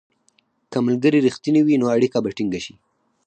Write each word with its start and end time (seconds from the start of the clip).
که 0.71 0.77
ملګري 0.87 1.19
رښتیني 1.27 1.61
وي، 1.63 1.75
نو 1.81 1.85
اړیکه 1.95 2.17
به 2.23 2.29
ټینګه 2.37 2.59
شي. 2.65 2.75